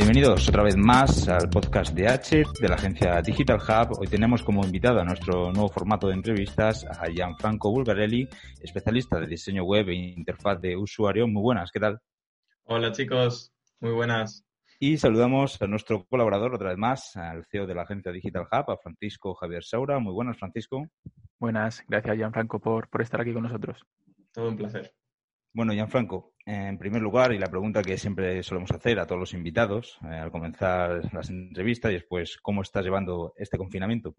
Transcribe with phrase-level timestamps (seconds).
[0.00, 3.98] Bienvenidos otra vez más al podcast de H de la agencia Digital Hub.
[4.00, 8.26] Hoy tenemos como invitado a nuestro nuevo formato de entrevistas a Gianfranco Bulgarelli,
[8.62, 11.28] especialista de diseño web e interfaz de usuario.
[11.28, 12.00] Muy buenas, ¿qué tal?
[12.64, 14.42] Hola chicos, muy buenas.
[14.78, 18.70] Y saludamos a nuestro colaborador otra vez más, al CEO de la agencia Digital Hub,
[18.70, 19.98] a Francisco Javier Saura.
[19.98, 20.88] Muy buenas, Francisco.
[21.38, 23.84] Buenas, gracias Gianfranco por, por estar aquí con nosotros.
[24.32, 24.94] Todo un placer.
[25.52, 29.34] Bueno, Gianfranco, en primer lugar, y la pregunta que siempre solemos hacer a todos los
[29.34, 34.14] invitados eh, al comenzar las entrevistas, y es pues, ¿cómo estás llevando este confinamiento?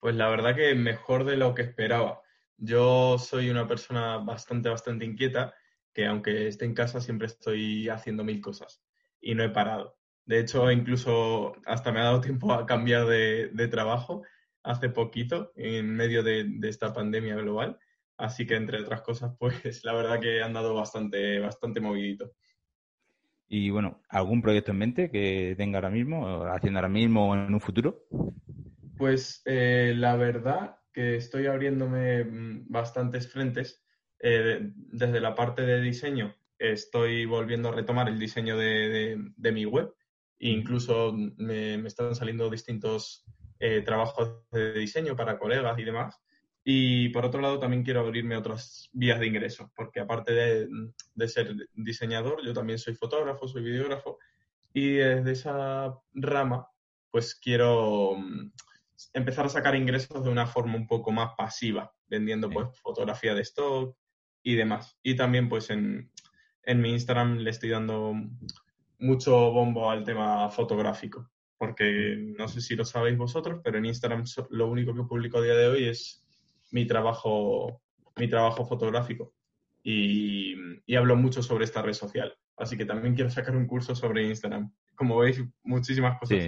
[0.00, 2.20] Pues la verdad que mejor de lo que esperaba.
[2.56, 5.54] Yo soy una persona bastante, bastante inquieta,
[5.92, 8.82] que aunque esté en casa siempre estoy haciendo mil cosas
[9.20, 9.96] y no he parado.
[10.24, 14.22] De hecho, incluso hasta me ha dado tiempo a cambiar de, trabajo
[14.62, 17.78] hace poquito, en medio de esta pandemia global
[18.16, 22.32] Así que, entre otras cosas, pues la verdad que he andado bastante, bastante movidito.
[23.48, 27.52] Y bueno, ¿algún proyecto en mente que tenga ahora mismo, haciendo ahora mismo o en
[27.52, 28.06] un futuro?
[28.96, 33.84] Pues eh, la verdad que estoy abriéndome mm, bastantes frentes.
[34.20, 39.18] Eh, desde la parte de diseño estoy volviendo a retomar el diseño de,
[39.52, 39.92] mi web.
[40.38, 43.24] E incluso me, están saliendo distintos
[43.58, 46.20] eh, trabajos de diseño para colegas y demás.
[46.66, 51.54] Y por otro lado, también quiero abrirme otras vías de ingreso, porque aparte de, ser
[51.74, 54.18] diseñador, yo también soy fotógrafo, soy videógrafo,
[54.72, 56.66] y desde esa rama,
[57.10, 58.50] pues quiero mm,
[59.12, 63.42] empezar a sacar ingresos de una forma un poco más pasiva, vendiendo pues fotografía de
[63.42, 63.94] stock
[64.42, 64.98] y demás.
[65.02, 66.10] Y también pues en,
[66.62, 68.14] en mi Instagram le estoy dando
[68.98, 74.24] mucho bombo al tema fotográfico, porque no sé si lo sabéis vosotros, pero en Instagram
[74.48, 76.23] lo único que publico a día de hoy es
[76.74, 77.80] mi trabajo,
[78.16, 79.32] mi trabajo fotográfico.
[79.84, 80.56] Y,
[80.96, 82.36] hablo mucho sobre esta red social.
[82.56, 84.72] Así que también quiero sacar un curso sobre Instagram.
[84.96, 86.42] Como veis, muchísimas cosas.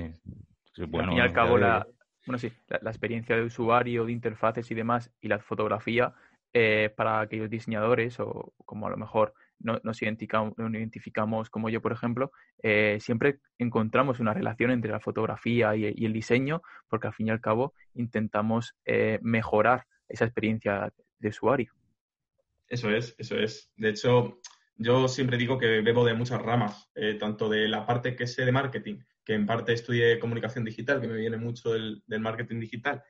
[0.75, 0.85] Sí.
[0.89, 1.87] Bueno, al fin y al cabo, la,
[2.27, 6.13] bueno, sí, la, experiencia de usuario, de interfaces y demás, y la fotografía,
[6.53, 11.81] eh, para aquellos diseñadores o como a lo mejor no, nos identificamos, identificamos, como yo,
[11.81, 12.33] por ejemplo,
[12.63, 17.29] eh, siempre encontramos una relación entre la fotografía y, y, el diseño, porque al fin
[17.29, 21.73] y al cabo intentamos eh, mejorar esa experiencia de usuario.
[22.69, 23.71] Eso es, eso es.
[23.77, 24.41] De hecho,
[24.77, 28.45] yo siempre digo que bebo de muchas ramas, eh, tanto de la parte que sé
[28.45, 33.03] de marketing, que en parte estudié comunicación digital, que me viene mucho del, marketing digital,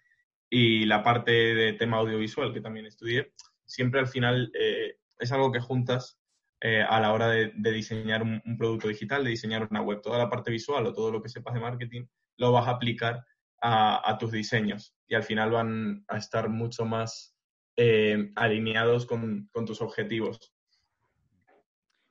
[0.48, 3.32] y la parte de tema audiovisual, que también estudié,
[3.64, 6.20] siempre al final eh, es algo que juntas
[6.60, 10.00] eh, a la hora de, diseñar un, un, producto digital, de diseñar una web.
[10.00, 12.06] Toda la parte visual o todo lo que sepas de marketing
[12.38, 13.24] lo vas a aplicar
[13.60, 17.34] a, tus diseños y al final van a estar mucho más
[17.76, 20.52] eh, alineados con, tus objetivos.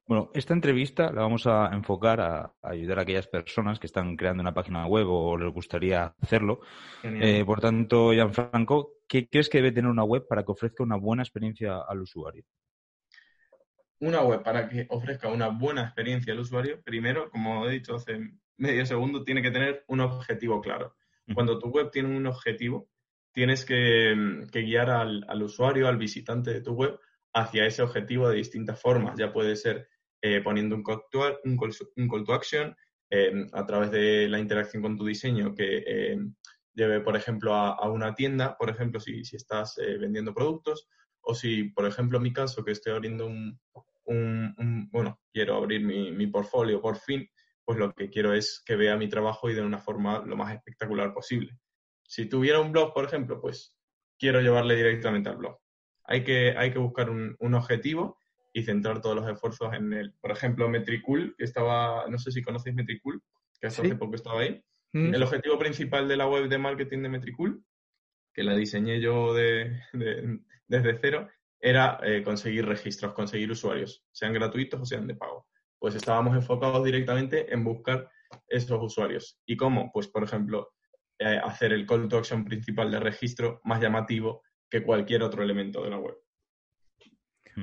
[0.07, 4.41] Bueno, esta entrevista la vamos a enfocar a, ayudar a aquellas personas que están creando
[4.41, 6.59] una página web o les gustaría hacerlo.
[7.03, 10.97] Eh, por tanto, Gianfranco, ¿qué crees que debe tener una web para que ofrezca una
[10.97, 12.43] buena experiencia al usuario?
[13.99, 18.19] Una web para que ofrezca una buena experiencia al usuario, primero, como he dicho hace
[18.57, 20.95] medio segundo, tiene que tener un objetivo claro.
[21.33, 22.89] Cuando tu web tiene un objetivo,
[23.31, 24.15] tienes que,
[24.51, 26.99] guiar al, usuario, al visitante de tu web,
[27.33, 29.15] hacia ese objetivo de distintas formas.
[29.17, 29.89] Ya puede ser
[30.21, 32.75] eh, poniendo un call to, action,
[33.09, 36.33] em, a través de la interacción con tu diseño que em,
[36.73, 40.87] lleve, por ejemplo, a, una tienda, por ejemplo, si, estás eh, vendiendo productos,
[41.21, 43.59] o si, por ejemplo, en mi caso, que estoy abriendo un,
[44.91, 47.27] bueno, quiero abrir mi portfolio por fin,
[47.65, 50.53] pues lo que quiero es que vea mi trabajo y de una forma lo más
[50.53, 51.57] espectacular posible.
[52.03, 53.75] Si tuviera un blog, por ejemplo, pues
[54.19, 55.57] quiero llevarle directamente al blog.
[56.03, 58.19] Hay que, hay que buscar un, objetivo
[58.53, 60.13] y centrar todos los esfuerzos en él.
[60.21, 63.21] Por ejemplo, Metricool, que estaba, no sé si conocéis Metricool,
[63.59, 64.63] que hace poco estaba ahí.
[64.93, 65.15] Mm.
[65.15, 67.63] El objetivo principal de la web de marketing de Metricool,
[68.31, 71.27] que la diseñé yo desde cero,
[71.59, 75.47] era eh, conseguir registros, conseguir usuarios, sean gratuitos o sean de pago
[75.85, 78.09] pues estábamos enfocados directamente en buscar
[78.47, 79.39] esos usuarios.
[79.45, 79.91] ¿Y cómo?
[79.93, 80.71] Pues, por ejemplo,
[81.19, 85.83] eh, hacer el call to action principal de registro más llamativo que cualquier otro elemento
[85.83, 86.15] de la web.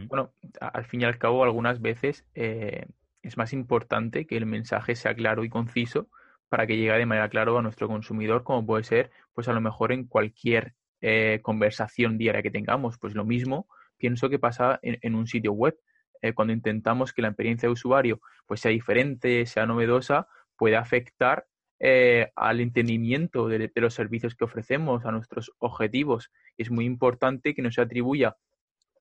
[0.07, 2.87] Bueno, al fin y al cabo, algunas veces eh,
[3.23, 6.09] es más importante que el mensaje sea claro y conciso
[6.49, 9.61] para que llegue de manera clara a nuestro consumidor, como puede ser, pues a lo
[9.61, 12.99] mejor en cualquier eh, conversación diaria que tengamos.
[13.01, 13.67] Pues lo mismo
[13.97, 15.77] pienso que pasa en un sitio web.
[16.23, 21.47] Eh, cuando intentamos que la experiencia de usuario pues, sea diferente, sea novedosa, puede afectar
[21.81, 26.31] eh, al entendimiento de, los servicios que ofrecemos, a nuestros objetivos.
[26.57, 28.37] Es muy importante que no se atribuya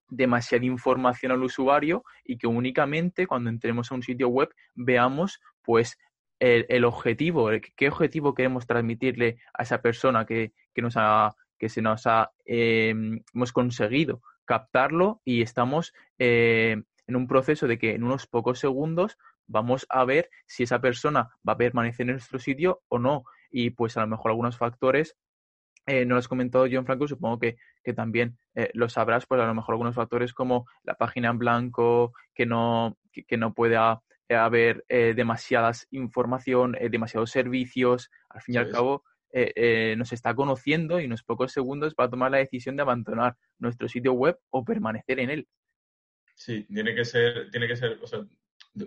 [0.08, 5.96] demasiada información al usuario y que únicamente cuando entremos a un sitio web veamos pues
[6.40, 12.04] el, objetivo, qué objetivo queremos transmitirle a esa persona que, nos ha, que se nos
[12.08, 16.82] ha, em, hemos conseguido captarlo y estamos eh,
[17.12, 21.30] en un proceso de que en unos pocos segundos vamos a ver si esa persona
[21.46, 23.24] va a permanecer en nuestro sitio o no.
[23.50, 25.14] Y pues a lo mejor algunos factores,
[25.86, 29.42] eh, no lo has comentado John Franco, supongo que, que también eh, lo sabrás, pues
[29.42, 34.00] a lo mejor algunos factores como la página en blanco, que no, que, no pueda
[34.28, 39.04] eh, haber demasiadas información, demasiados servicios, al fin y al cabo
[39.96, 43.36] nos está conociendo y en unos pocos segundos va a tomar la decisión de abandonar
[43.58, 45.48] nuestro sitio web o permanecer en él.
[46.42, 48.26] Sí, tiene que ser, tiene que ser, o sea,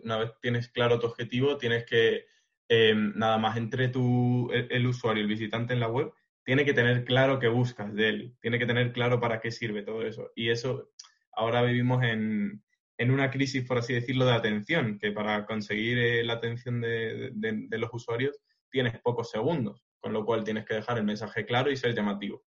[0.04, 2.26] una vez tienes claro tu objetivo, tienes que,
[2.68, 6.12] em, nada más entre tu, el, usuario, el visitante en la web,
[6.44, 9.84] tiene que tener claro qué buscas de él, tiene que tener claro para qué sirve
[9.84, 10.34] todo eso.
[10.36, 10.92] Y eso,
[11.32, 12.62] ahora vivimos en,
[12.98, 17.32] en una crisis, por así decirlo, de atención, que para conseguir eh, la atención de,
[17.36, 18.38] de, los usuarios
[18.70, 22.44] tienes pocos segundos, con lo cual tienes que dejar el mensaje claro y ser llamativo.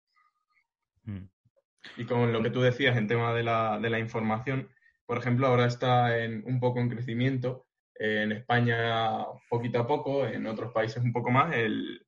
[1.04, 1.24] Mm.
[1.96, 4.68] Y con lo que tú decías en tema de la, de la información,
[5.08, 7.66] por ejemplo, ahora está en, un poco en crecimiento.
[7.94, 12.04] en España poquito a poco, en otros países un poco más, el,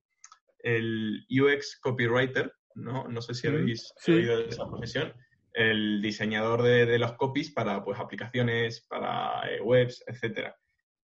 [1.31, 3.09] UX copywriter, ¿no?
[3.09, 5.15] No sé si mm, habéis oído de esa profesión.
[5.55, 10.59] El diseñador de, los copies para pues, aplicaciones, para eh, webs, etcétera.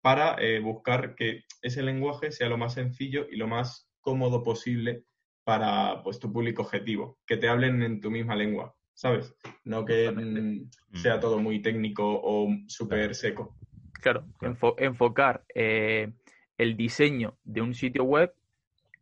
[0.00, 5.04] Para eh, buscar que ese lenguaje sea lo más sencillo y lo más cómodo posible
[5.44, 8.74] para pues, tu público objetivo, que te hablen en tu misma lengua.
[8.94, 9.34] ¿Sabes?
[9.64, 13.54] No que mm, sea todo muy técnico o súper seco.
[14.00, 14.24] Claro,
[14.78, 16.12] enfocar eh,
[16.58, 18.34] el diseño de un sitio web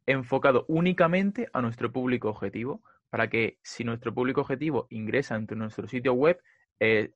[0.06, 5.86] enfocado únicamente a nuestro público objetivo, para que si nuestro público objetivo ingresa en nuestro
[5.86, 6.40] sitio web,
[6.80, 7.12] eh,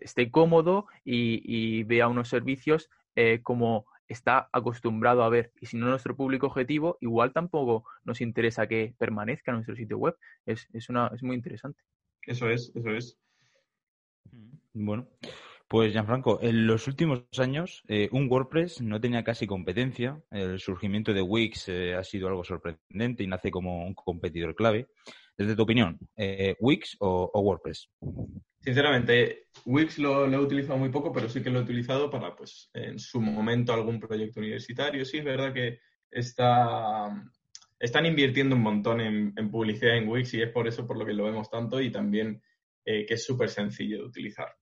[0.00, 5.52] esté cómodo y, vea unos servicios eh, como está acostumbrado a ver.
[5.60, 9.98] Y si no nuestro público objetivo, igual tampoco nos interesa que permanezca en nuestro sitio
[9.98, 10.16] web.
[10.46, 11.82] Es, es, una, es muy interesante.
[12.26, 13.18] Eso es, eso es.
[14.30, 15.08] Mm, bueno,
[15.72, 20.22] pues Gianfranco, en los últimos años eh, un WordPress no tenía casi competencia.
[20.30, 24.88] El surgimiento de Wix eh, ha sido algo sorprendente y nace como un competidor clave.
[25.36, 27.88] Desde tu opinión, eh, ¿Wix o, WordPress?
[28.60, 32.68] Sinceramente, Wix lo, he utilizado muy poco, pero sí que lo he utilizado para, pues,
[32.74, 35.06] en su momento algún proyecto universitario.
[35.06, 35.78] Sí, es verdad que
[36.10, 37.08] está,
[37.82, 41.14] están invirtiendo un montón en, publicidad en Wix y es por eso por lo que
[41.14, 42.40] lo vemos tanto y también
[42.84, 44.54] eh, que es súper sencillo de utilizar.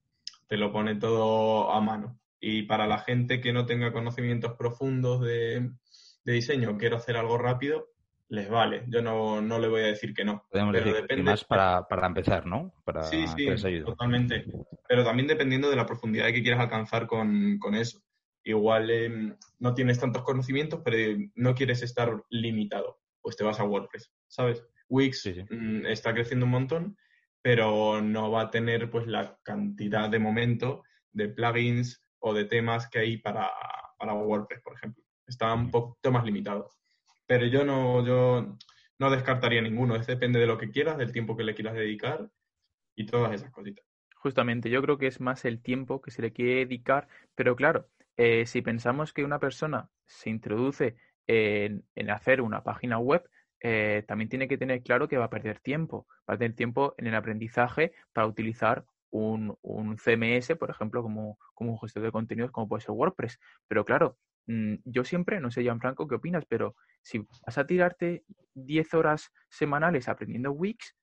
[0.49, 2.19] Te lo pone todo a mano.
[2.41, 5.71] Y para la gente que no tenga conocimientos profundos de,
[6.25, 7.89] diseño, quiero hacer algo rápido,
[8.31, 8.85] les vale.
[8.89, 10.47] Yo no, le voy a decir que no.
[10.51, 11.25] Podemos decir depende...
[11.25, 12.73] más para, empezar, ¿no?
[12.87, 14.47] Para sí, sí, totalmente.
[14.89, 18.01] Pero también dependiendo de la profundidad que quieras alcanzar con, eso.
[18.45, 23.65] Igual em, no tienes tantos conocimientos, pero no quieres estar limitado pues te vas a
[23.65, 24.65] WordPress, ¿sabes?
[24.89, 26.97] Wix mm, está creciendo un montón,
[27.43, 30.83] pero no va a tener pues la cantidad de momento
[31.13, 33.51] de plugins o de temas que hay para,
[34.01, 35.03] WordPress, por ejemplo.
[35.27, 36.69] Está un poquito más limitado.
[37.27, 38.57] Pero yo no, yo
[38.99, 39.97] no descartaría ninguno.
[39.97, 42.29] Es depende de lo que quieras, del tiempo que le quieras dedicar
[42.97, 43.85] y todas esas cositas.
[44.17, 47.89] Justamente, yo creo que es más el tiempo que se le quiere dedicar, pero claro,
[48.17, 50.97] eh, si pensamos que una persona se introduce
[51.27, 53.29] en, hacer una página web,
[53.61, 56.07] eh, también tiene que tener claro que va a perder tiempo.
[56.29, 59.57] Va a tener tiempo en el aprendizaje para utilizar un,
[59.97, 63.39] CMS, por ejemplo, como, un gestor de contenidos, como puede ser WordPress.
[63.69, 66.45] Pero claro, mm, yo siempre, no sé, Gianfranco, ¿qué opinas?
[66.47, 68.25] Pero si vas a tirarte
[68.55, 70.97] 10 horas semanales aprendiendo Wix,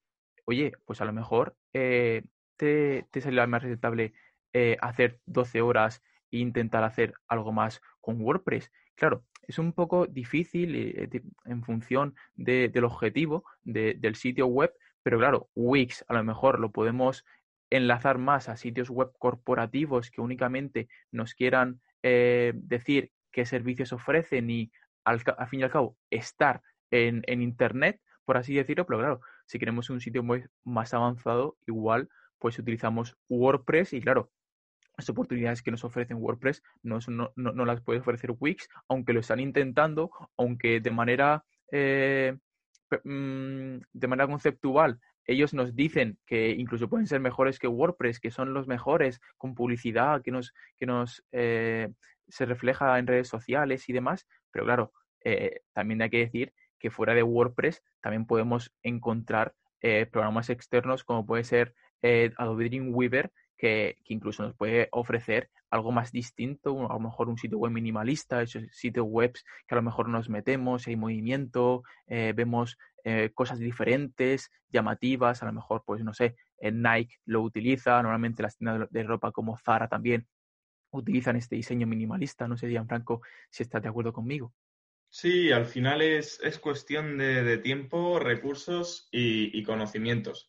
[0.46, 2.24] oye, pues a lo mejor eh,
[2.56, 4.14] te, te más rentable
[4.54, 8.72] eh, hacer 12 horas e intentar hacer algo más con WordPress.
[8.96, 14.74] Claro, es un poco difícil eh, en función del objetivo del sitio web,
[15.04, 17.25] pero claro, Wix a lo mejor lo podemos
[17.70, 24.50] enlazar más a sitios web corporativos que únicamente nos quieran eh, decir qué servicios ofrecen
[24.50, 24.72] y
[25.04, 26.62] al, fin y al cabo estar
[26.92, 31.58] en, en Internet, por así decirlo, pero claro, si queremos un sitio web más avanzado,
[31.66, 34.32] igual pues utilizamos WordPress y claro,
[34.98, 37.00] las oportunidades que nos ofrecen WordPress no,
[37.36, 42.36] no, las puede ofrecer Wix, aunque lo están intentando, aunque de manera, eh,
[43.04, 45.00] mm, de manera conceptual
[45.30, 49.56] ellos nos dicen que incluso pueden ser mejores que WordPress, que son los mejores con
[49.56, 51.89] publicidad, que nos, que nos eh,
[52.30, 54.94] se refleja en redes sociales y demás, pero claro,
[55.25, 59.54] eh, también hay que decir que fuera de WordPress también podemos encontrar
[60.12, 66.90] programas externos como puede ser Adobe Dreamweaver, que, incluso nos puede ofrecer algo más distinto,
[66.90, 69.34] a lo mejor un sitio web minimalista, esos sitios web
[69.68, 75.48] que a lo mejor nos metemos, hay movimiento, eh, vemos eh, cosas diferentes, llamativas, a
[75.48, 79.58] lo mejor, pues no sé, en Nike lo utiliza, normalmente las tiendas de ropa como
[79.58, 80.28] Zara también
[80.92, 84.54] utilizan este diseño minimalista, no sé, Franco, si estás de acuerdo conmigo.
[85.10, 90.48] Sí, al final es, cuestión de, tiempo, recursos y, conocimientos.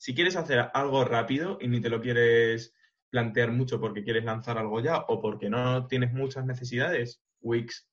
[0.00, 2.74] Si quieres hacer algo rápido y ni te lo quieres
[3.10, 7.86] plantear mucho porque quieres lanzar algo ya o porque no tienes muchas necesidades, Wix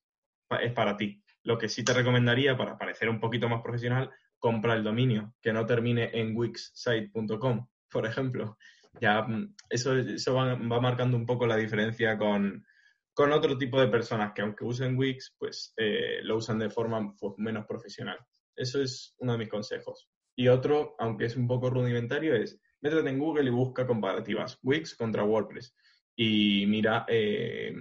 [0.61, 1.21] es para ti.
[1.43, 4.09] Lo que sí te recomendaría para parecer un poquito más profesional,
[4.39, 8.57] compra el dominio, que no termine en wixsite.com, por ejemplo.
[9.01, 12.65] Ya mm, eso, eso va marcando un poco la diferencia con,
[13.13, 17.13] con otro tipo de personas que aunque usen Wix, pues eh, lo usan de forma
[17.19, 18.17] pues, menos profesional.
[18.55, 20.07] Eso es uno de mis consejos.
[20.37, 24.95] Y otro, aunque es un poco rudimentario, es métete en Google y busca comparativas Wix
[24.95, 25.75] contra WordPress
[26.15, 27.75] y mira eh,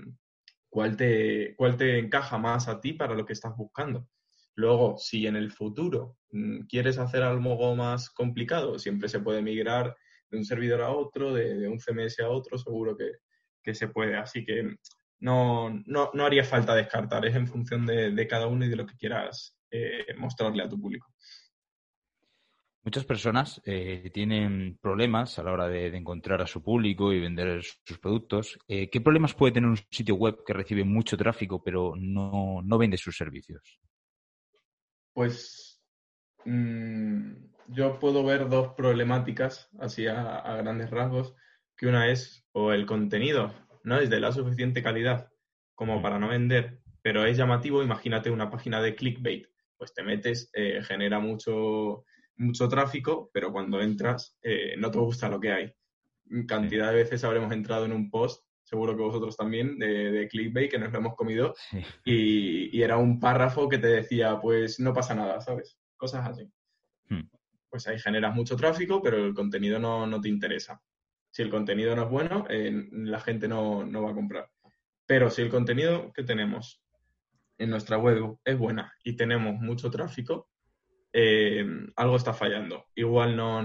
[0.68, 4.08] cuál, te, cuál te encaja más a ti para lo que estás buscando.
[4.54, 9.94] Luego, si en el futuro mm, quieres hacer algo más complicado, siempre se puede migrar
[10.30, 13.10] de un servidor a otro, de, un CMS a otro, seguro que,
[13.62, 14.16] que se puede.
[14.16, 14.76] Así que
[15.20, 18.86] no, no, no haría falta descartar, es en función de, cada uno y de lo
[18.86, 21.12] que quieras eh, mostrarle a tu público.
[22.86, 27.60] Muchas personas eh, tienen problemas a la hora de, encontrar a su público y vender
[27.84, 28.56] sus productos.
[28.68, 32.96] Eh, ¿Qué problemas puede tener un sitio web que recibe mucho tráfico pero no, vende
[32.96, 33.80] sus servicios?
[35.12, 35.82] Pues
[36.44, 37.32] mm,
[37.66, 41.34] yo puedo ver dos problemáticas así a, grandes rasgos,
[41.76, 43.52] que una es o el contenido
[43.82, 45.28] no es de la suficiente calidad
[45.74, 46.02] como mm.
[46.02, 50.82] para no vender, pero es llamativo, imagínate una página de clickbait, pues te metes, eh,
[50.84, 52.04] genera mucho,
[52.36, 55.72] mucho tráfico, pero cuando entras eh, no te gusta lo que hay.
[56.46, 60.78] Cantidad de veces habremos entrado en un post, seguro que vosotros también, de, clickbait, que
[60.78, 61.54] nos lo hemos comido,
[62.04, 65.78] y, era un párrafo que te decía, pues no pasa nada, ¿sabes?
[65.96, 66.50] Cosas así.
[67.08, 67.28] Hmm.
[67.68, 70.82] Pues ahí generas mucho tráfico, pero el contenido no, no te interesa.
[71.36, 74.50] Si el contenido no es bueno, eh, la gente no, va a comprar.
[75.04, 76.82] Pero si el contenido que tenemos
[77.58, 80.48] en nuestra web es buena y tenemos mucho tráfico,
[81.18, 81.64] eh,
[81.96, 82.88] algo está fallando.
[82.94, 83.64] Igual no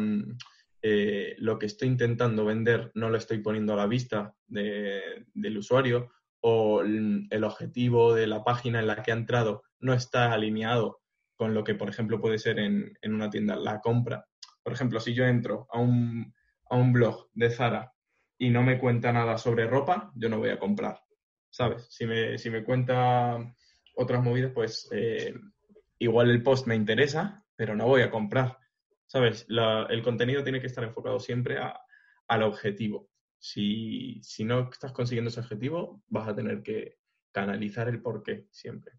[0.81, 6.11] eh, lo que estoy intentando vender no lo estoy poniendo a la vista del usuario
[6.39, 11.01] o el objetivo de la página en la que ha entrado no está alineado
[11.35, 14.25] con lo que, por ejemplo, puede ser en, en una tienda la compra.
[14.63, 16.33] Por ejemplo, si yo entro a un,
[16.69, 17.91] a un blog de Zara
[18.37, 21.01] y no me cuenta nada sobre ropa, yo no voy a comprar,
[21.49, 21.85] ¿sabes?
[21.89, 23.37] Si me, si me cuenta
[23.95, 25.33] otras movidas, pues eh,
[26.01, 28.57] igual el post me interesa, pero no voy a comprar,
[29.05, 29.45] ¿sabes?
[29.47, 31.57] el contenido tiene que estar enfocado siempre
[32.27, 33.07] al objetivo.
[33.37, 36.97] Si, no estás consiguiendo ese objetivo, vas a tener que
[37.31, 38.93] canalizar el porqué siempre.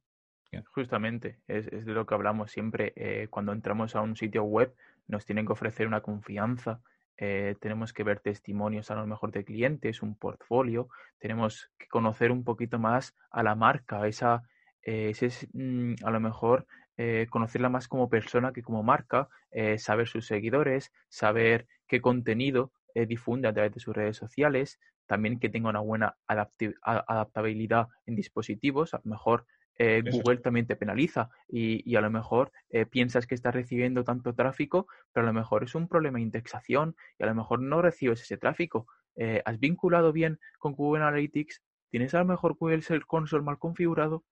[0.75, 2.93] Justamente, es, de lo que hablamos siempre.
[2.95, 4.75] Eh, cuando entramos a un sitio web,
[5.09, 6.81] nos tienen que ofrecer una confianza,
[7.17, 12.31] eh, tenemos que ver testimonios a lo mejor de clientes, un portfolio, tenemos que conocer
[12.31, 14.43] un poquito más a la marca, esa,
[14.83, 16.67] eh, ese es mm, a lo mejor
[16.97, 19.29] eh, conocerla más como persona que como marca,
[19.77, 25.51] saber sus seguidores, saber qué contenido difunde a través de sus redes sociales, también que
[25.51, 29.47] tenga una buena adaptabilidad en dispositivos, a lo mejor
[29.77, 34.35] eh, Google también te penaliza y, a lo mejor eh, piensas que estás recibiendo tanto
[34.35, 37.83] tráfico, pero a lo mejor es un problema de indexación y a lo mejor no
[37.83, 38.87] recibes ese tráfico.
[39.17, 41.63] Eh, ¿Has vinculado bien con Google Analytics?
[41.91, 44.25] ¿Tienes a lo mejor Google Search Console mal configurado?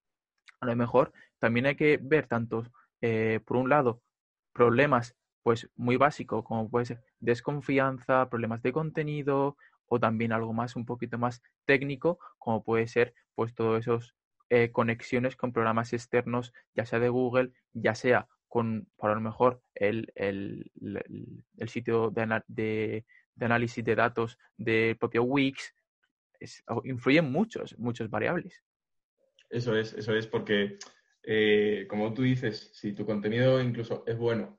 [0.60, 2.70] A lo mejor también hay que ver tantos,
[3.44, 4.02] por un lado,
[4.52, 10.76] problemas pues muy básicos como puede ser desconfianza, problemas de contenido o también algo más
[10.76, 14.14] un poquito más técnico como puede ser pues todos esos
[14.52, 19.62] eh, conexiones con programas externos, ya sea de Google, ya sea con, por lo mejor,
[19.76, 20.72] el, el,
[21.56, 23.04] el, sitio de, de,
[23.36, 25.72] de, análisis de datos del propio Wix.
[26.82, 28.60] influyen muchos, muchas variables.
[29.50, 30.78] Eso es, eso es porque,
[31.24, 34.58] eh, como tú dices, si tu contenido incluso es bueno,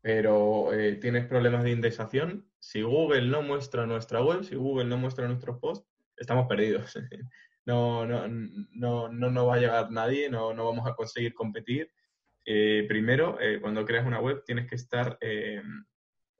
[0.00, 4.96] pero eh, tienes problemas de indexación, si Google no muestra nuestra web, si Google no
[4.96, 6.94] muestra nuestros posts, estamos perdidos.
[7.66, 11.90] no, no, no, no, no va a llegar nadie, no, no vamos a conseguir competir.
[12.46, 15.18] Eh, primero, cuando creas una web, tienes que estar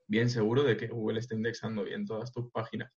[0.07, 2.91] bien seguro de que Google está indexando bien todas tus páginas.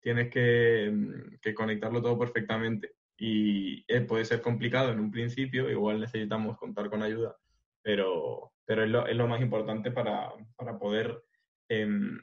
[0.00, 0.94] Tienes que,
[1.40, 2.92] que conectarlo todo perfectamente.
[3.22, 7.36] Y puede ser complicado en un principio, igual necesitamos contar con ayuda,
[7.82, 11.22] pero, pero es, lo, es lo más importante para, para poder
[11.68, 12.18] em,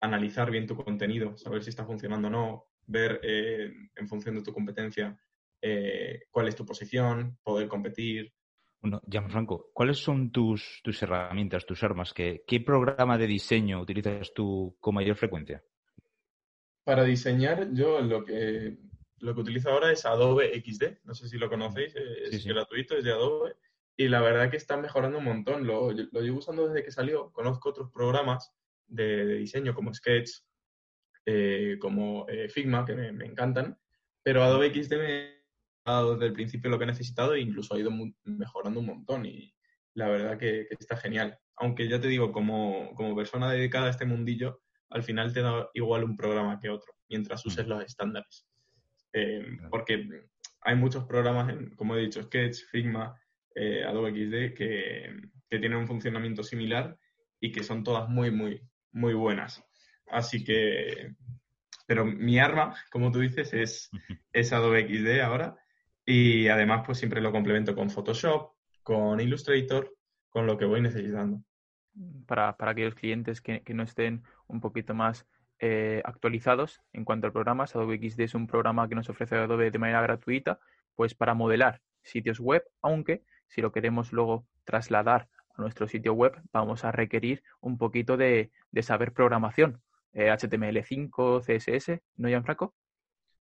[0.00, 4.42] analizar bien tu contenido, saber si está funcionando o no, ver eh, en función de
[4.42, 5.18] tu competencia
[5.60, 8.32] eh, cuál es tu posición, poder competir.
[8.80, 12.12] Bueno, Gianfranco, ¿cuáles son tus, tus herramientas, tus armas?
[12.12, 15.60] ¿Qué, ¿Qué programa de diseño utilizas tú con mayor frecuencia?
[16.84, 18.76] Para diseñar, yo lo que,
[19.18, 21.04] lo que utilizo ahora es Adobe XD.
[21.04, 23.56] No sé si lo conocéis, es gratuito, es de Adobe.
[23.96, 25.66] Y la verdad que está mejorando un montón.
[25.66, 27.32] Lo, lo llevo usando desde que salió.
[27.32, 28.52] Conozco otros programas
[28.86, 30.30] de, diseño como Sketch,
[31.24, 33.78] eh, como eh, Figma, que me, encantan.
[34.22, 35.36] Pero Adobe XD me
[35.84, 37.90] ha dado desde el principio lo que he necesitado e incluso ha ido
[38.24, 39.24] mejorando un montón.
[39.24, 39.54] Y
[39.94, 41.38] la verdad que, está genial.
[41.56, 45.70] Aunque ya te digo, como, como persona dedicada a este mundillo, al final te da
[45.74, 47.48] igual un programa que otro, mientras mm.
[47.48, 48.46] uses los estándares.
[49.18, 50.06] Eh, porque
[50.60, 53.18] hay muchos programas, como he dicho, Sketch, Figma,
[53.54, 55.16] eh, Adobe XD, que,
[55.48, 56.98] tienen un funcionamiento similar
[57.40, 58.60] y que son todas muy, muy,
[58.92, 59.64] muy buenas.
[60.08, 61.14] Así que,
[61.86, 63.90] pero mi arma, como tú dices, es,
[64.32, 65.56] es Adobe XD ahora.
[66.04, 69.96] Y además, pues siempre lo complemento con Photoshop, con Illustrator,
[70.28, 71.42] con lo que voy necesitando
[72.26, 75.26] para, para aquellos clientes que, no estén un poquito más
[75.60, 77.74] eh, actualizados en cuanto a programas.
[77.74, 80.60] Adobe XD es un programa que nos ofrece Adobe de manera gratuita,
[80.94, 86.32] pues para modelar sitios web, aunque si lo queremos luego trasladar a nuestro sitio web,
[86.52, 88.50] vamos a requerir un poquito de,
[88.82, 89.80] saber programación.
[90.14, 92.74] HTML5, eh, CSS, ¿no, Gianfranco?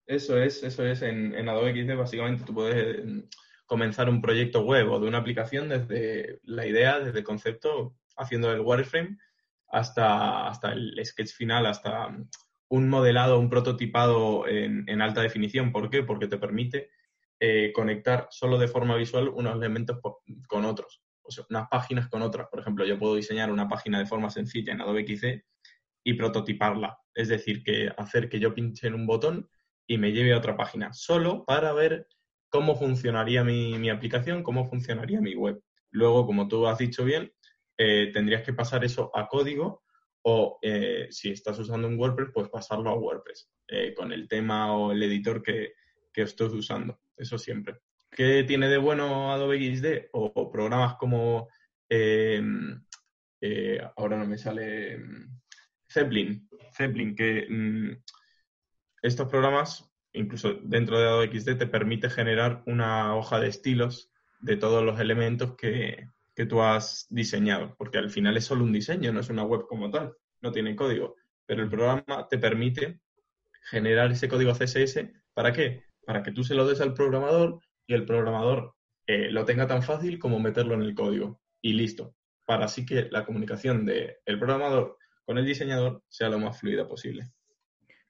[0.07, 1.03] Eso es, eso es.
[1.03, 3.19] En, en Adobe XD básicamente tú puedes mm,
[3.65, 8.51] comenzar un proyecto web o de una aplicación desde la idea, desde el concepto haciendo
[8.51, 9.17] el wireframe
[9.73, 12.15] hasta, hasta el sketch final, hasta
[12.69, 15.71] un modelado, un prototipado en, alta definición.
[15.71, 16.03] ¿Por qué?
[16.03, 16.91] Porque te permite
[17.39, 19.99] eh, conectar solo de forma visual unos elementos
[20.47, 22.47] con otros, o sea, unas páginas con otras.
[22.49, 25.41] Por ejemplo, yo puedo diseñar una página de forma sencilla en Adobe XD
[26.03, 26.99] y prototiparla.
[27.15, 29.49] Es decir, que hacer que yo pinche en un botón
[29.87, 32.07] y me lleve a otra página, solo para ver
[32.49, 35.59] cómo funcionaría mi, mi aplicación, cómo funcionaría mi web.
[35.89, 37.33] Luego, como tú has dicho bien,
[37.85, 39.83] eh, tendrías que pasar eso a código
[40.21, 44.73] o eh, si estás usando un WordPress, pues pasarlo a WordPress eh, con el tema
[44.73, 45.73] o el editor que,
[46.13, 47.01] que estés usando.
[47.17, 47.81] Eso siempre.
[48.09, 50.11] ¿Qué tiene de bueno Adobe XD?
[50.13, 51.49] O, programas como,
[51.89, 52.81] em,
[53.97, 54.97] ahora no me sale,
[55.91, 58.01] Zeppelin, Zeppelin, que mm,
[59.01, 64.55] estos programas, incluso dentro de Adobe XD, te permite generar una hoja de estilos de
[64.55, 69.11] todos los elementos que, que tú has diseñado, porque al final es solo un diseño,
[69.11, 71.15] no es una web como tal, no tiene código,
[71.45, 72.99] pero el programa te permite
[73.69, 75.83] generar ese código CSS, ¿para qué?
[76.05, 78.75] Para que tú se lo des al programador y el programador
[79.07, 82.15] eh, lo tenga tan fácil como meterlo en el código y listo,
[82.45, 87.31] para así que la comunicación del programador con el diseñador sea lo más fluida posible.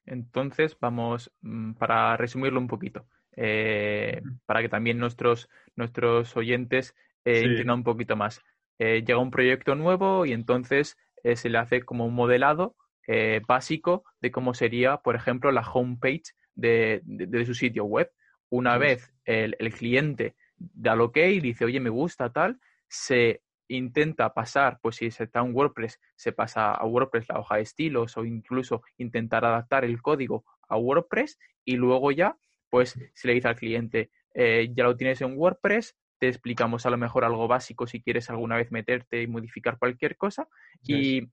[0.06, 3.06] Entonces, vamos, mm, para resumirlo un poquito,
[3.36, 8.40] eh, para que también nuestros, nuestros oyentes eh, un poquito más.
[8.78, 13.40] Eh, llega un proyecto nuevo y entonces eh, se le hace como un modelado eh,
[13.46, 18.10] básico de cómo sería, por ejemplo, la homepage de, de, su sitio web.
[18.50, 22.58] Una vez el, el, cliente da lo OK y dice, oye, me gusta tal,
[22.88, 27.62] se intenta pasar, pues si está en WordPress, se pasa a WordPress la hoja de
[27.62, 32.36] estilos o incluso intentar adaptar el código a WordPress y luego ya,
[32.70, 36.96] pues se le dice al cliente, ya lo tienes en WordPress, te explicamos a lo
[36.96, 40.48] mejor algo básico si quieres alguna vez meterte y modificar cualquier cosa.
[40.82, 41.28] Y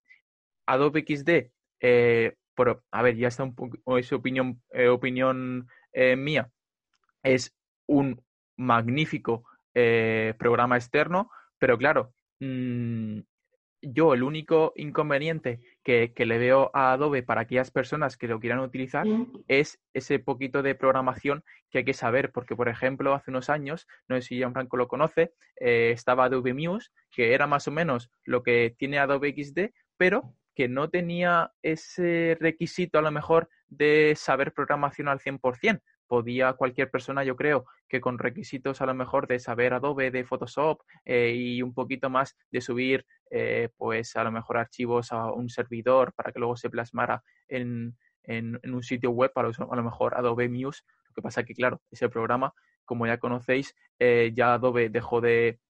[0.65, 6.15] Adobe XD, eh, por, a ver, ya está un poco, es opinión, eh, opinión eh,
[6.15, 6.49] mía,
[7.23, 7.55] es
[7.87, 8.21] un
[8.57, 13.19] magnífico programa externo, pero claro, mm,
[13.81, 18.59] yo el único inconveniente que, le veo a Adobe para aquellas personas que lo quieran
[18.59, 19.05] utilizar
[19.47, 23.87] es ese poquito de programación que hay que saber, porque por ejemplo hace unos años,
[24.07, 28.11] no sé si Gianfranco lo conoce, eh, estaba Adobe Muse, que era más o menos
[28.23, 34.13] lo que tiene Adobe XD, pero que no tenía ese requisito a lo mejor de
[34.15, 39.27] saber programación al 100% podía cualquier persona, yo creo, que con requisitos a lo mejor
[39.27, 44.25] de saber Adobe, de Photoshop eh, y un poquito más de subir, eh, pues a
[44.25, 49.11] lo mejor archivos a un servidor para que luego se plasmara en, en, un sitio
[49.11, 50.81] web, para a lo mejor Adobe Muse.
[51.07, 55.61] Lo que pasa que, claro, ese programa, como ya conocéis, eh, ya Adobe dejó de,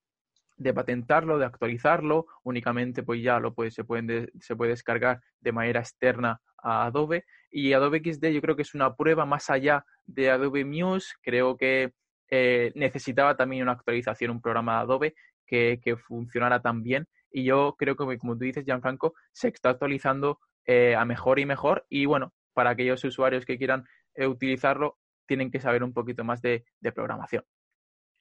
[0.57, 5.51] de patentarlo, de actualizarlo, únicamente pues ya lo puede, se, pueden se puede descargar de
[5.51, 9.85] manera externa a Adobe y Adobe XD yo creo que es una prueba más allá
[10.05, 11.13] de Adobe Muse.
[11.21, 11.91] Creo que
[12.29, 17.07] eh, necesitaba también una actualización, un programa de Adobe que, funcionara tan bien.
[17.29, 21.45] Y yo creo que, como tú dices, Gianfranco, se está actualizando eh, a mejor y
[21.45, 21.85] mejor.
[21.89, 24.97] Y bueno, para aquellos usuarios que quieran eh, utilizarlo,
[25.27, 26.63] tienen que saber un poquito más de,
[26.95, 27.43] programación.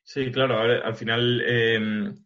[0.03, 2.20] Sí, claro, al final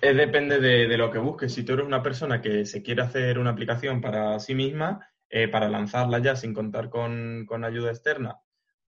[0.00, 1.52] em, depende de, lo que busques.
[1.52, 5.08] Si tú eres una persona que se quiere hacer una aplicación para sí misma,
[5.52, 8.38] para lanzarla ya sin contar con, con ayuda externa,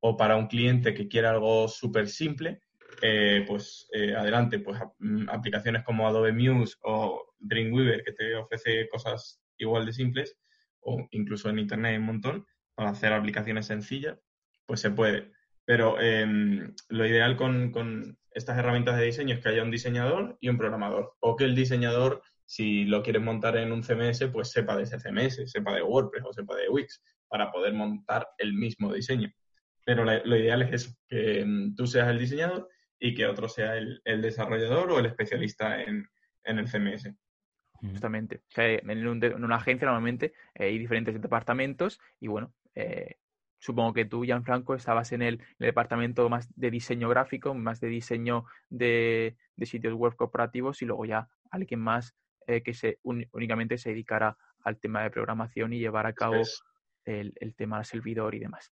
[0.00, 2.62] o para un cliente que quiere algo súper simple,
[3.02, 8.88] eh, pues eh, adelante, pues mm, aplicaciones como Adobe Muse o Dreamweaver que te ofrece
[8.88, 10.36] cosas igual de simples
[10.80, 14.18] o incluso en Internet hay un montón para hacer aplicaciones sencillas,
[14.66, 15.32] pues se puede.
[15.70, 20.36] Pero em, lo ideal con, con, estas herramientas de diseño es que haya un diseñador
[20.40, 24.50] y un programador o que el diseñador, si lo quiere montar en un CMS, pues
[24.50, 28.52] sepa de ese CMS, sepa de WordPress o sepa de Wix para poder montar el
[28.52, 29.30] mismo diseño.
[29.86, 33.76] Pero lo ideal es eso, que em, tú seas el diseñador y que otro sea
[33.76, 36.04] el, desarrollador o el especialista en,
[36.42, 37.14] el CMS.
[37.74, 38.42] Justamente.
[38.56, 43.18] en, una agencia normalmente eh, hay diferentes departamentos y bueno, eh,
[43.60, 48.46] supongo que tú, Gianfranco, estabas en el, departamento más de diseño gráfico, más de diseño
[48.68, 54.36] de, sitios web corporativos y luego ya alguien más eh, que se únicamente se dedicara
[54.64, 56.42] al tema de programación y llevar a cabo
[57.04, 58.72] el, el, tema del servidor y demás.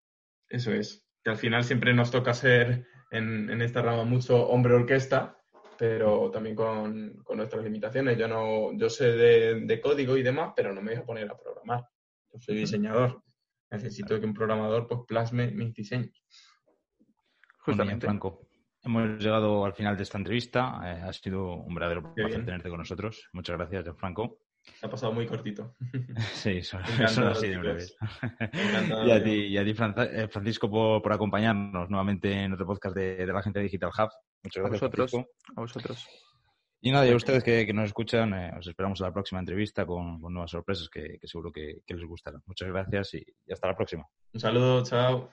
[0.48, 1.06] Eso es.
[1.24, 5.38] Que al final siempre nos toca ser en, esta rama mucho hombre orquesta,
[5.78, 8.18] pero también con, nuestras limitaciones.
[8.18, 11.36] Yo no, yo sé de, código y demás, pero no me voy a poner a
[11.36, 11.84] programar.
[12.32, 13.22] Yo soy diseñador.
[13.72, 16.22] Necesito que un programador pues plasme mis diseños.
[17.58, 18.06] Justamente.
[18.06, 18.46] Franco.
[18.84, 20.80] Hemos llegado al final de esta entrevista.
[20.84, 23.28] Eh, ha sido un verdadero placer tenerte con nosotros.
[23.32, 24.38] Muchas gracias, Franco.
[24.62, 25.74] Se ha pasado muy cortito.
[26.34, 27.84] Sí, eso, ha sido breve.
[29.06, 33.26] y a ti, y a ti eh, Francisco, por, acompañarnos nuevamente en otro podcast de,
[33.26, 34.10] la gente Digital Hub.
[34.42, 34.82] Muchas gracias.
[34.82, 35.26] A vosotros.
[35.56, 36.08] A vosotros.
[36.84, 39.86] Y nada, y a ustedes que, nos escuchan, eh, os esperamos a la próxima entrevista
[39.86, 42.42] con, nuevas sorpresas que, seguro que, les gustarán.
[42.44, 44.04] Muchas gracias y hasta la próxima.
[44.34, 45.30] Un saludo, chao.